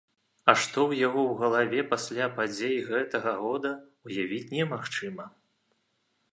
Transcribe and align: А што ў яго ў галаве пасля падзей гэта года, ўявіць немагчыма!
А 0.51 0.53
што 0.61 0.79
ў 0.91 1.03
яго 1.07 1.21
ў 1.23 1.33
галаве 1.41 1.83
пасля 1.91 2.25
падзей 2.39 2.75
гэта 2.89 3.23
года, 3.45 3.75
ўявіць 4.09 4.51
немагчыма! 4.59 5.33